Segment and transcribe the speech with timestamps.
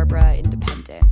[0.00, 1.04] Barbara Independent.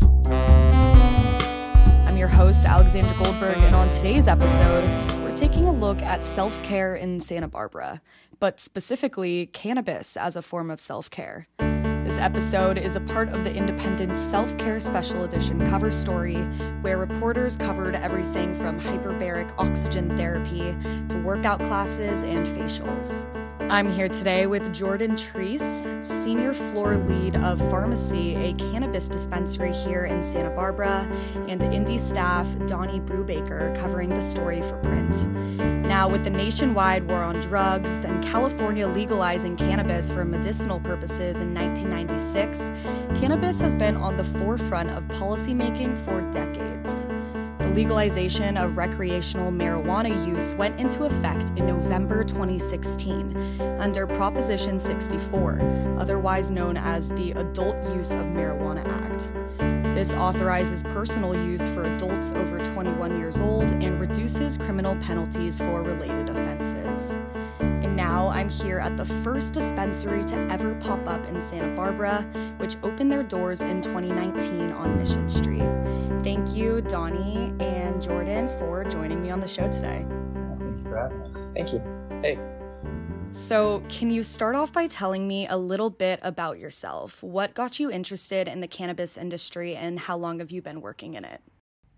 [2.09, 4.83] I'm your host, Alexandra Goldberg, and on today's episode,
[5.23, 8.01] we're taking a look at self care in Santa Barbara,
[8.41, 11.47] but specifically cannabis as a form of self care.
[11.59, 16.37] This episode is a part of the Independent's Self Care Special Edition cover story,
[16.81, 20.75] where reporters covered everything from hyperbaric oxygen therapy
[21.11, 23.27] to workout classes and facials.
[23.71, 30.07] I'm here today with Jordan Treece, senior floor lead of Farmacy, a cannabis dispensary here
[30.07, 31.07] in Santa Barbara,
[31.49, 35.29] and Indy staff Donnie Brubaker covering the story for print.
[35.87, 41.53] Now, with the nationwide war on drugs, then California legalizing cannabis for medicinal purposes in
[41.53, 42.71] 1996,
[43.21, 47.05] cannabis has been on the forefront of policymaking for decades
[47.75, 56.51] legalization of recreational marijuana use went into effect in November 2016 under Proposition 64, otherwise
[56.51, 59.33] known as the Adult Use of Marijuana Act.
[59.95, 65.83] This authorizes personal use for adults over 21 years old and reduces criminal penalties for
[65.83, 67.17] related offenses.
[67.59, 72.23] And now I'm here at the first dispensary to ever pop up in Santa Barbara,
[72.59, 75.88] which opened their doors in 2019 on Mission Street.
[76.25, 80.05] Thank you, Donnie and Jordan, for joining me on the show today.
[80.59, 81.51] thank you for having us.
[81.55, 81.83] Thank you.
[82.21, 82.39] Hey.
[83.31, 87.23] So, can you start off by telling me a little bit about yourself?
[87.23, 91.15] What got you interested in the cannabis industry and how long have you been working
[91.15, 91.41] in it?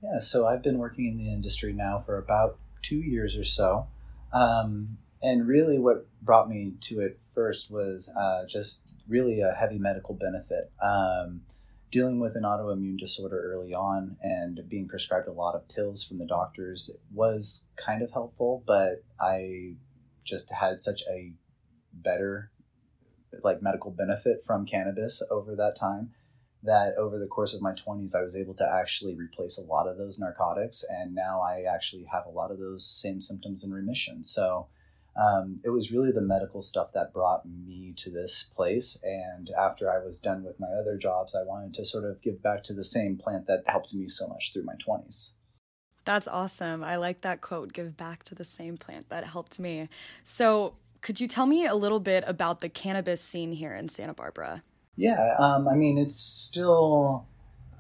[0.03, 3.87] Yeah, so I've been working in the industry now for about two years or so.
[4.35, 9.79] Um, and really, what brought me to it first was uh, just really a heavy
[9.79, 10.71] medical benefit.
[10.83, 11.41] Um,
[11.91, 16.19] dealing with an autoimmune disorder early on and being prescribed a lot of pills from
[16.19, 19.74] the doctors was kind of helpful, but I
[20.24, 21.33] just had such a
[21.92, 22.50] better
[23.42, 26.11] like medical benefit from cannabis over that time
[26.62, 29.86] that over the course of my 20s i was able to actually replace a lot
[29.86, 33.73] of those narcotics and now i actually have a lot of those same symptoms in
[33.73, 34.23] remission.
[34.23, 34.67] So
[35.20, 38.98] um, it was really the medical stuff that brought me to this place.
[39.03, 42.42] And after I was done with my other jobs, I wanted to sort of give
[42.42, 45.35] back to the same plant that helped me so much through my 20s.
[46.07, 46.83] That's awesome.
[46.83, 49.89] I like that quote give back to the same plant that helped me.
[50.25, 54.13] So, could you tell me a little bit about the cannabis scene here in Santa
[54.13, 54.63] Barbara?
[54.97, 57.27] Yeah, um, I mean, it's still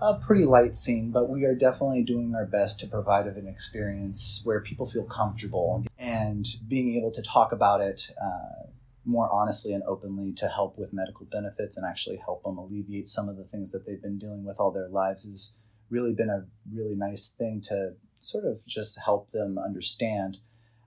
[0.00, 4.40] a pretty light scene, but we are definitely doing our best to provide an experience
[4.44, 8.66] where people feel comfortable and being able to talk about it uh,
[9.04, 13.28] more honestly and openly to help with medical benefits and actually help them alleviate some
[13.28, 15.56] of the things that they've been dealing with all their lives has
[15.90, 20.38] really been a really nice thing to sort of just help them understand.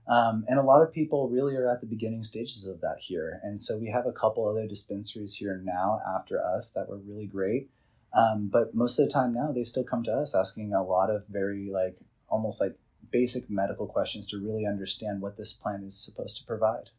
[0.06, 3.40] Um, and a lot of people really are at the beginning stages of that here.
[3.42, 7.26] And so we have a couple other dispensaries here now after us that were really
[7.26, 7.70] great.
[8.14, 11.10] Um, but most of the time now, they still come to us asking a lot
[11.10, 11.98] of very like
[12.28, 12.76] almost like
[13.10, 16.90] basic medical questions to really understand what this plan is supposed to provide.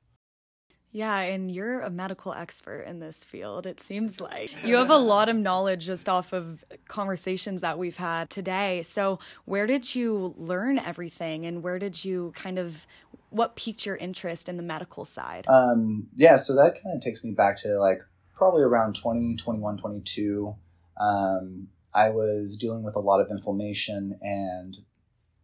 [0.91, 4.63] Yeah, and you're a medical expert in this field, it seems like.
[4.63, 8.81] You have a lot of knowledge just off of conversations that we've had today.
[8.83, 12.87] So, where did you learn everything and where did you kind of
[13.29, 15.45] what piqued your interest in the medical side?
[15.49, 17.99] Um, yeah, so that kind of takes me back to like
[18.33, 20.55] probably around 20, 21, 22.
[20.97, 24.77] Um, I was dealing with a lot of inflammation and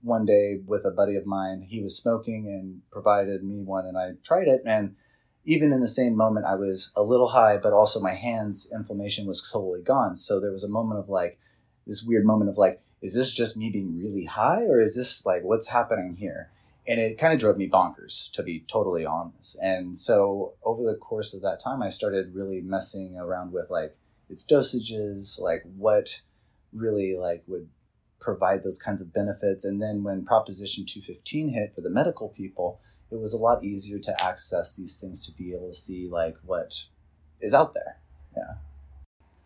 [0.02, 1.66] one day with a buddy of mine.
[1.70, 4.62] He was smoking and provided me one, and I tried it.
[4.66, 4.96] And
[5.46, 9.26] even in the same moment, I was a little high, but also my hands' inflammation
[9.26, 10.16] was totally gone.
[10.16, 11.40] So there was a moment of like
[11.86, 15.26] this weird moment of like, is this just me being really high, or is this
[15.26, 16.52] like what's happening here?
[16.88, 19.58] And it kind of drove me bonkers, to be totally honest.
[19.62, 23.96] And so over the course of that time, I started really messing around with like
[24.31, 26.22] its dosages, like what
[26.74, 27.68] really like would
[28.19, 29.66] provide those kinds of benefits.
[29.66, 32.80] And then when Proposition 215 hit for the medical people,
[33.12, 36.38] it was a lot easier to access these things to be able to see like
[36.46, 36.85] what
[37.41, 37.97] is out there.
[38.35, 38.56] Yeah.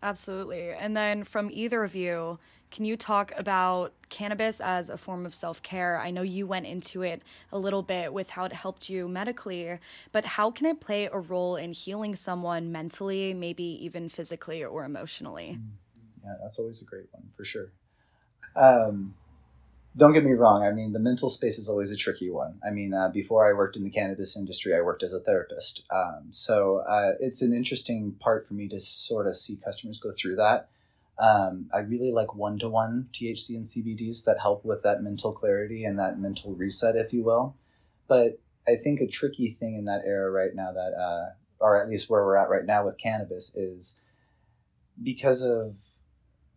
[0.02, 0.70] Absolutely.
[0.70, 2.38] And then from either of you,
[2.70, 5.98] can you talk about cannabis as a form of self care?
[5.98, 7.22] I know you went into it
[7.52, 9.78] a little bit with how it helped you medically,
[10.12, 14.84] but how can it play a role in healing someone mentally, maybe even physically or
[14.84, 15.58] emotionally?
[16.24, 17.72] Yeah, that's always a great one for sure.
[18.56, 19.14] Um,
[19.96, 20.62] don't get me wrong.
[20.62, 22.58] I mean, the mental space is always a tricky one.
[22.66, 25.84] I mean, uh, before I worked in the cannabis industry, I worked as a therapist.
[25.90, 30.12] Um, so uh, it's an interesting part for me to sort of see customers go
[30.12, 30.68] through that.
[31.18, 35.32] Um, I really like one to one THC and CBDs that help with that mental
[35.32, 37.56] clarity and that mental reset, if you will.
[38.06, 41.88] But I think a tricky thing in that era right now, that, uh, or at
[41.88, 43.98] least where we're at right now with cannabis, is
[45.02, 45.76] because of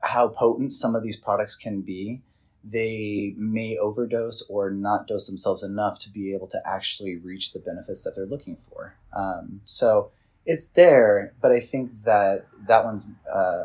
[0.01, 2.21] how potent some of these products can be,
[2.63, 7.59] they may overdose or not dose themselves enough to be able to actually reach the
[7.59, 8.95] benefits that they're looking for.
[9.15, 10.11] Um, so
[10.45, 13.63] it's there, but I think that that one's uh,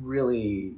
[0.00, 0.74] really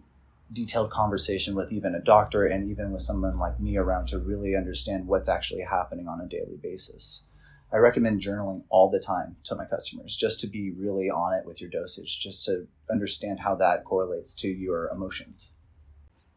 [0.52, 4.54] detailed conversation with even a doctor and even with someone like me around to really
[4.54, 7.24] understand what's actually happening on a daily basis.
[7.72, 11.44] I recommend journaling all the time to my customers just to be really on it
[11.44, 15.55] with your dosage, just to understand how that correlates to your emotions.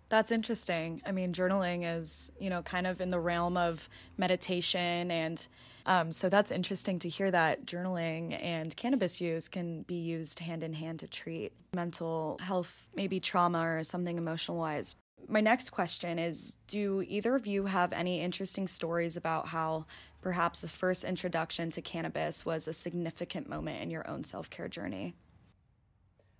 [0.09, 1.01] That's interesting.
[1.05, 5.11] I mean, journaling is, you know, kind of in the realm of meditation.
[5.11, 5.47] And
[5.85, 10.63] um, so that's interesting to hear that journaling and cannabis use can be used hand
[10.63, 14.95] in hand to treat mental health, maybe trauma or something emotional wise.
[15.27, 19.85] My next question is Do either of you have any interesting stories about how
[20.21, 24.67] perhaps the first introduction to cannabis was a significant moment in your own self care
[24.67, 25.13] journey?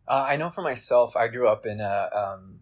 [0.07, 2.61] Uh, I know for myself, I grew up in a, um,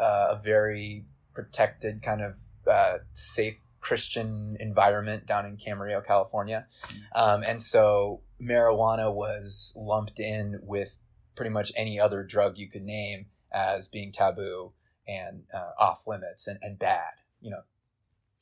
[0.00, 1.04] uh, a very
[1.34, 2.38] protected, kind of
[2.70, 6.66] uh, safe Christian environment down in Camarillo, California.
[7.14, 10.98] Um, and so marijuana was lumped in with
[11.34, 14.72] pretty much any other drug you could name as being taboo
[15.06, 17.62] and uh, off limits and, and bad, you know,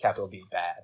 [0.00, 0.81] capital B bad.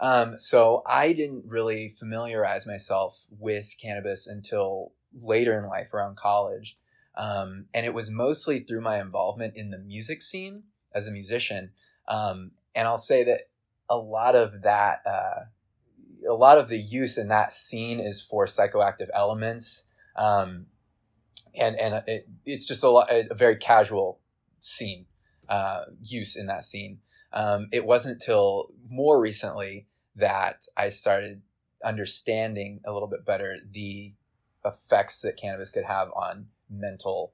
[0.00, 6.78] Um, so I didn't really familiarize myself with cannabis until later in life, around college.
[7.18, 10.62] Um, and it was mostly through my involvement in the music scene
[10.94, 11.72] as a musician.
[12.06, 13.48] Um, and I'll say that
[13.90, 15.46] a lot of that, uh,
[16.28, 19.84] a lot of the use in that scene is for psychoactive elements.
[20.14, 20.66] Um,
[21.60, 24.20] and and it, it's just a, lot, a very casual
[24.60, 25.06] scene
[25.48, 27.00] uh, use in that scene.
[27.32, 31.42] Um, it wasn't till more recently that I started
[31.84, 34.12] understanding a little bit better the
[34.64, 37.32] effects that cannabis could have on mental,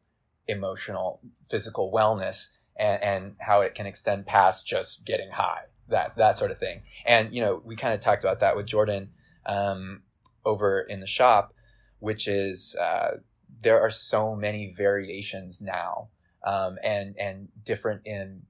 [0.49, 6.37] emotional, physical wellness, and, and how it can extend past just getting high, that that
[6.37, 6.83] sort of thing.
[7.07, 9.11] And you know, we kind of talked about that with Jordan
[9.47, 10.03] um,
[10.45, 11.55] over in the shop,
[11.99, 13.19] which is uh,
[13.63, 16.09] there are so many variations now,
[16.45, 18.43] um, and and different in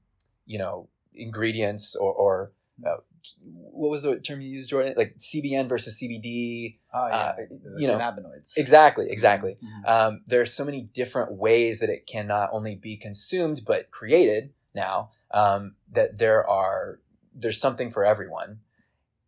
[0.46, 2.52] you know ingredients or, or
[2.86, 2.96] uh,
[3.44, 4.94] what was the term you used, Jordan?
[4.96, 6.76] Like CBN versus CBD.
[6.92, 7.34] Oh yeah, uh,
[7.78, 8.56] you know, cannabinoids.
[8.56, 9.56] Exactly, exactly.
[9.62, 9.90] Mm-hmm.
[9.90, 13.90] Um, there are so many different ways that it can not only be consumed but
[13.90, 15.10] created now.
[15.30, 17.00] Um, that there are
[17.34, 18.60] there's something for everyone,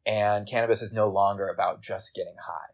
[0.05, 2.73] and cannabis is no longer about just getting high.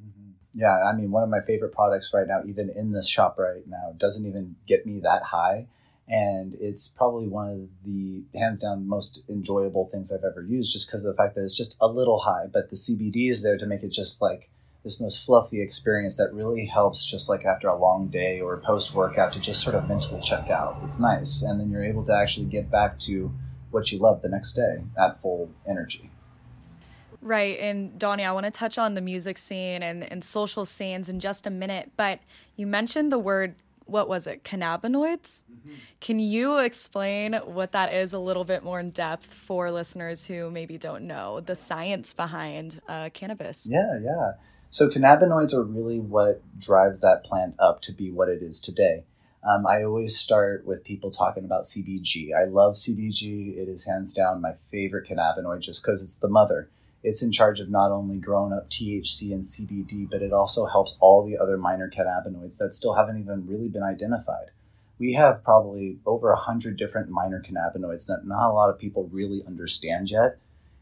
[0.00, 0.30] Mm-hmm.
[0.54, 3.66] Yeah, I mean, one of my favorite products right now, even in this shop right
[3.66, 5.68] now, doesn't even get me that high
[6.12, 10.86] and it's probably one of the hands down most enjoyable things I've ever used just
[10.86, 13.56] because of the fact that it's just a little high, but the CBD is there
[13.56, 14.50] to make it just like
[14.84, 18.94] this most fluffy experience that really helps just like after a long day or post
[18.94, 20.76] workout to just sort of mentally check out.
[20.84, 21.42] It's nice.
[21.42, 23.32] And then you're able to actually get back to
[23.70, 26.10] what you love the next day at full energy.
[27.22, 27.58] Right.
[27.58, 31.20] And Donnie, I want to touch on the music scene and, and social scenes in
[31.20, 32.18] just a minute, but
[32.56, 33.54] you mentioned the word
[33.92, 35.44] what was it, cannabinoids?
[35.44, 35.74] Mm-hmm.
[36.00, 40.50] Can you explain what that is a little bit more in depth for listeners who
[40.50, 43.66] maybe don't know the science behind uh, cannabis?
[43.68, 44.32] Yeah, yeah.
[44.70, 49.04] So, cannabinoids are really what drives that plant up to be what it is today.
[49.44, 52.30] Um, I always start with people talking about CBG.
[52.34, 53.56] I love CBG.
[53.56, 56.70] It is hands down my favorite cannabinoid just because it's the mother
[57.02, 60.96] it's in charge of not only growing up THC and CBD, but it also helps
[61.00, 64.50] all the other minor cannabinoids that still haven't even really been identified.
[64.98, 69.08] We have probably over a hundred different minor cannabinoids that not a lot of people
[69.10, 70.38] really understand yet.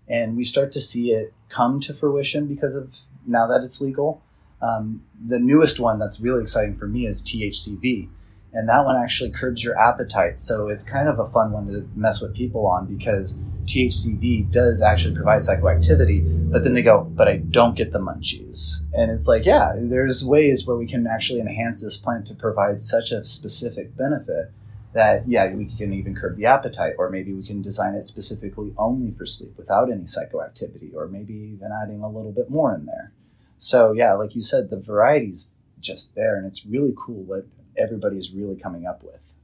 [0.09, 4.23] And we start to see it come to fruition because of now that it's legal.
[4.61, 8.11] Um, the newest one that's really exciting for me is THCV.
[8.52, 10.40] And that one actually curbs your appetite.
[10.40, 14.83] So it's kind of a fun one to mess with people on because THCV does
[14.83, 18.80] actually provide psychoactivity, but then they go, but I don't get the munchies.
[18.92, 22.80] And it's like, yeah, there's ways where we can actually enhance this plant to provide
[22.80, 24.50] such a specific benefit
[24.92, 28.75] that, yeah, we can even curb the appetite, or maybe we can design it specifically
[28.76, 32.87] only for sleep without any psychoactivity, or maybe even adding a little bit more in
[32.87, 33.12] there.
[33.57, 37.47] So, yeah, like you said, the variety's just there, and it's really cool what
[37.77, 39.35] everybody's really coming up with.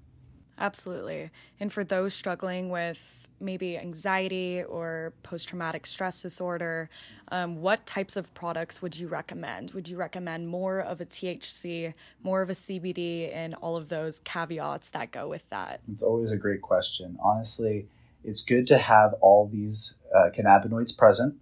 [0.58, 1.30] Absolutely.
[1.60, 6.88] And for those struggling with maybe anxiety or post traumatic stress disorder,
[7.28, 9.72] um, what types of products would you recommend?
[9.72, 11.92] Would you recommend more of a THC,
[12.22, 15.80] more of a CBD, and all of those caveats that go with that?
[15.92, 17.18] It's always a great question.
[17.22, 17.86] Honestly,
[18.24, 21.36] it's good to have all these uh, cannabinoids present.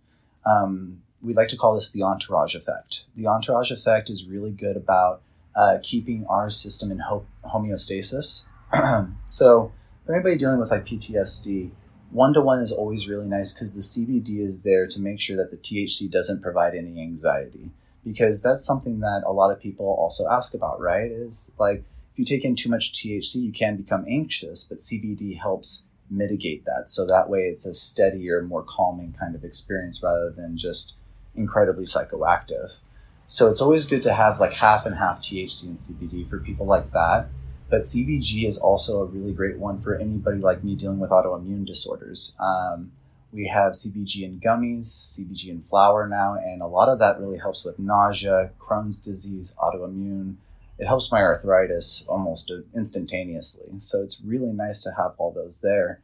[0.45, 3.05] Um, we like to call this the entourage effect.
[3.17, 5.23] The entourage effect is really good about
[5.57, 8.49] uh, keeping our system in ho- homeostasis.
[9.27, 9.73] so
[10.05, 11.71] for anybody dealing with like PTSD,
[12.11, 15.37] one to one is always really nice because the CBD is there to make sure
[15.37, 17.71] that the THC doesn't provide any anxiety.
[18.05, 21.11] Because that's something that a lot of people also ask about, right?
[21.11, 21.79] Is like
[22.13, 26.65] if you take in too much THC, you can become anxious, but CBD helps mitigate
[26.67, 26.89] that.
[26.89, 30.97] So that way it's a steadier, more calming kind of experience rather than just
[31.35, 32.79] incredibly psychoactive.
[33.27, 36.67] So it's always good to have like half and half THC and CBD for people
[36.67, 37.29] like that.
[37.71, 41.65] But CBG is also a really great one for anybody like me dealing with autoimmune
[41.65, 42.37] disorders.
[42.39, 42.93] Um,
[43.33, 47.39] we have CBG in gummies, CBG in flower now, and a lot of that really
[47.39, 50.37] helps with nausea, Crohn's disease, autoimmune.
[50.79, 53.79] It helps my arthritis almost instantaneously.
[53.79, 56.01] So it's really nice to have all those there.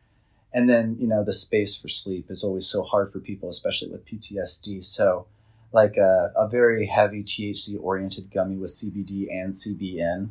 [0.53, 3.91] And then, you know, the space for sleep is always so hard for people, especially
[3.91, 4.83] with PTSD.
[4.83, 5.27] So,
[5.73, 10.31] like a, a very heavy THC oriented gummy with CBD and CBN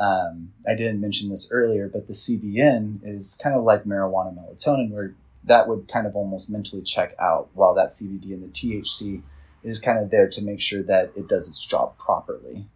[0.00, 4.90] um, I didn't mention this earlier, but the CBN is kind of like marijuana melatonin,
[4.90, 9.22] where that would kind of almost mentally check out, while that CBD and the THC
[9.62, 12.66] is kind of there to make sure that it does its job properly.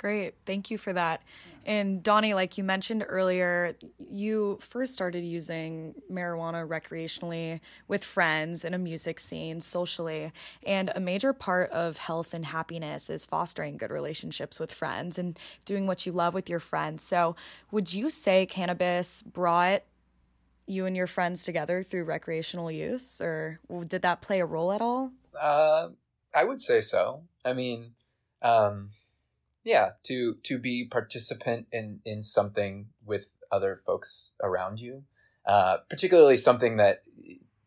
[0.00, 0.34] Great.
[0.46, 1.22] Thank you for that.
[1.66, 3.76] And Donnie, like you mentioned earlier,
[4.08, 10.32] you first started using marijuana recreationally with friends in a music scene, socially.
[10.62, 15.38] And a major part of health and happiness is fostering good relationships with friends and
[15.66, 17.02] doing what you love with your friends.
[17.02, 17.36] So,
[17.70, 19.82] would you say cannabis brought
[20.66, 24.80] you and your friends together through recreational use, or did that play a role at
[24.80, 25.12] all?
[25.38, 25.88] Uh,
[26.34, 27.24] I would say so.
[27.44, 27.92] I mean,
[28.40, 28.88] um,
[29.64, 35.04] yeah to to be participant in in something with other folks around you
[35.46, 37.02] uh, particularly something that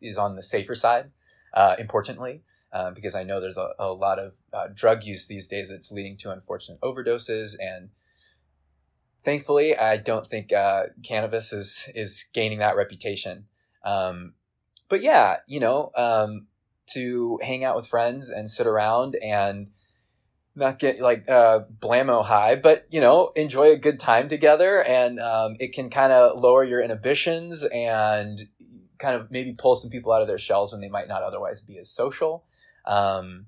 [0.02, 1.12] is on the safer side
[1.54, 5.48] uh, importantly uh, because i know there's a, a lot of uh, drug use these
[5.48, 7.90] days that's leading to unfortunate overdoses and
[9.24, 13.46] thankfully i don't think uh, cannabis is is gaining that reputation.
[13.84, 14.34] Um,
[14.88, 16.48] but yeah you know um,
[16.94, 19.70] to hang out with friends and sit around and
[20.56, 25.20] not get like uh, blammo high, but you know, enjoy a good time together, and
[25.20, 28.42] um, it can kind of lower your inhibitions and
[29.00, 31.62] kind of maybe pull some people out of their shells when they might not otherwise
[31.62, 32.46] be as social.
[32.86, 33.48] Um,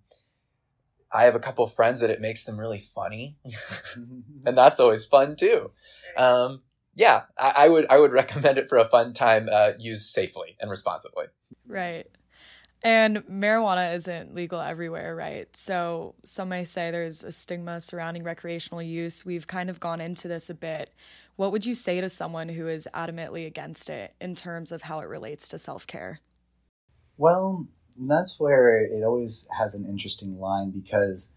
[1.12, 3.36] I have a couple friends that it makes them really funny,
[4.46, 5.72] and that's always fun too.
[6.18, 6.62] Um,
[6.96, 10.56] yeah, I, I, would I would recommend it for a fun time, uh, used safely
[10.60, 11.26] and responsibly.
[11.68, 12.08] Right.
[12.86, 15.48] And marijuana isn't legal everywhere, right?
[15.58, 19.26] So some may say there's a stigma surrounding recreational use.
[19.26, 20.94] We've kind of gone into this a bit.
[21.36, 25.00] What would you say to someone who is adamantly against it in terms of how
[25.00, 26.20] it relates to self care?
[27.18, 27.66] Well,
[27.98, 31.34] that's where it always has an interesting line because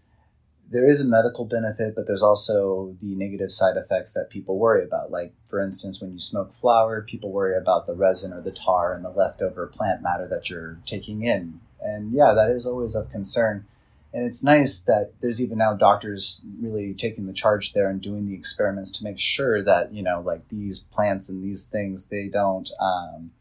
[0.71, 4.83] there is a medical benefit, but there's also the negative side effects that people worry
[4.83, 5.09] about.
[5.09, 8.93] Like, for instance, when you smoke flower, people worry about the resin or the tar
[8.93, 11.59] and the leftover plant matter that you're taking in.
[11.81, 13.65] And yeah, that is always of concern.
[14.13, 18.27] And it's nice that there's even now doctors really taking the charge there and doing
[18.27, 22.27] the experiments to make sure that, you know, like these plants and these things, they
[22.27, 23.31] don't, um,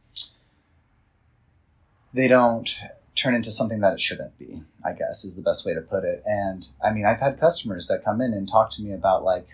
[2.13, 2.79] they don't
[3.19, 6.05] turn into something that it shouldn't be, I guess is the best way to put
[6.05, 6.23] it.
[6.25, 9.49] And I mean, I've had customers that come in and talk to me about like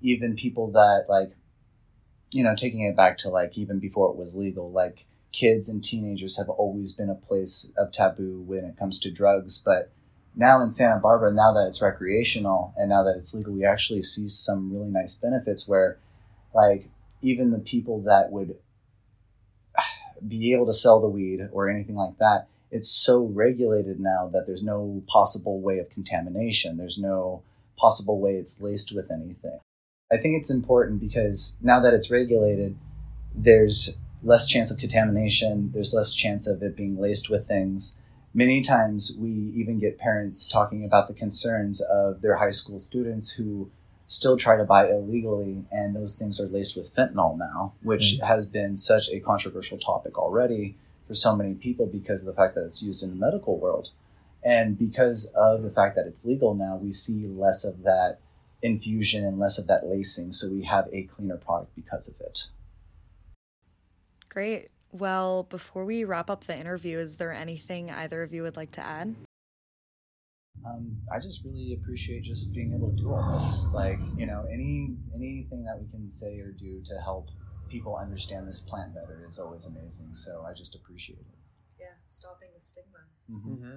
[0.00, 1.32] even people that like,
[2.32, 5.82] you know, taking it back to like even before it was legal, like kids and
[5.82, 9.60] teenagers have always been a place of taboo when it comes to drugs.
[9.64, 9.90] But
[10.36, 14.02] now in Santa Barbara, now that it's recreational and now that it's legal, we actually
[14.02, 15.98] see some really nice benefits where
[16.54, 16.88] like
[17.22, 18.56] even the people that would
[20.26, 24.48] be able to sell the weed or anything like that it's so regulated now that
[24.48, 26.76] there's no possible way of contamination.
[26.76, 27.44] There's no
[27.76, 29.60] possible way it's laced with anything.
[30.12, 32.76] I think it's important because now that it's regulated,
[33.32, 38.00] there's less chance of contamination, there's less chance of it being laced with things.
[38.34, 43.30] Many times we even get parents talking about the concerns of their high school students
[43.30, 43.70] who
[44.08, 48.26] still try to buy illegally and those things are laced with fentanyl now, which mm-hmm.
[48.26, 52.54] has been such a controversial topic already for so many people because of the fact
[52.54, 53.90] that it's used in the medical world.
[54.44, 58.18] And because of the fact that it's legal now, we see less of that
[58.62, 60.32] infusion and less of that lacing.
[60.32, 62.48] So we have a cleaner product because of it.
[64.28, 64.68] Great.
[64.92, 68.70] Well, before we wrap up the interview, is there anything either of you would like
[68.72, 69.14] to add?
[70.66, 73.66] Um, I just really appreciate just being able to do all this.
[73.72, 77.30] Like, you know, any anything that we can say or do to help
[77.68, 80.14] people understand this plant better is always amazing.
[80.14, 81.78] So I just appreciate it.
[81.78, 82.98] Yeah, stopping the stigma.
[83.30, 83.52] Mm-hmm.
[83.52, 83.76] Mm-hmm.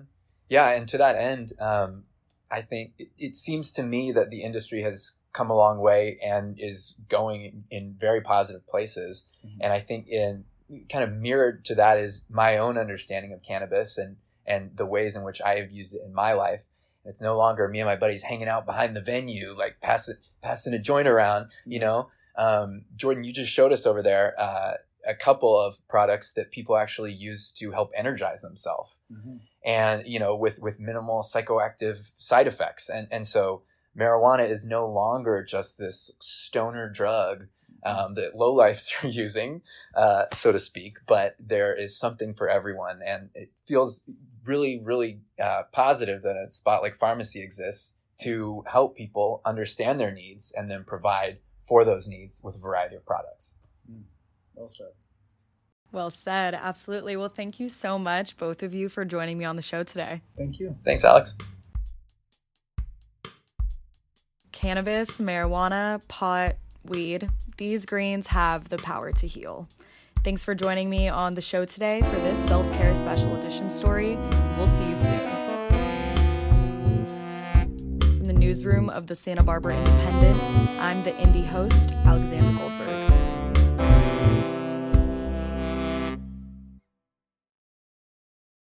[0.49, 2.03] Yeah, and to that end, um,
[2.49, 6.19] I think it, it, seems to me that the industry has come a long way
[6.23, 9.25] and is going in very positive places.
[9.45, 9.61] Mm-hmm.
[9.61, 10.45] And I think in
[10.89, 15.15] kind of mirrored to that is my own understanding of cannabis and and the ways
[15.15, 16.61] in which I have used it in my life.
[17.03, 20.73] It's no longer me and my buddies hanging out behind the venue, like passing passing
[20.73, 21.51] a joint around.
[21.65, 24.73] You know, um, Jordan, you just showed us over there uh,
[25.07, 29.37] a couple of products that people actually use to help energize themselves, mm-hmm.
[29.65, 32.89] and you know, with with minimal psychoactive side effects.
[32.89, 33.63] And and so
[33.97, 37.47] marijuana is no longer just this stoner drug
[37.83, 39.61] um, that lowlifes are using,
[39.95, 43.01] uh, so to speak, but there is something for everyone.
[43.05, 44.03] And it feels
[44.45, 50.11] really, really uh, positive that a spot like Farmacy exists to help people understand their
[50.11, 51.37] needs and then provide
[51.67, 53.55] for those needs with a variety of products.
[53.91, 54.03] Mm.
[54.55, 54.91] Well said.
[55.91, 56.53] Well said.
[56.53, 57.15] Absolutely.
[57.15, 60.21] Well, thank you so much, both of you, for joining me on the show today.
[60.37, 60.75] Thank you.
[60.83, 61.37] Thanks, Alex.
[64.51, 69.67] Cannabis, marijuana, pot, weed, these greens have the power to heal.
[70.23, 74.17] Thanks for joining me on the show today for this self care special edition story.
[74.57, 75.26] We'll see you soon.
[78.47, 80.39] Newsroom of the Santa Barbara Independent,
[80.79, 82.86] I'm the Indy host, Alexandra Goldberg.